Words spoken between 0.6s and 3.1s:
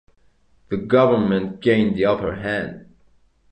The government gained the upper hand.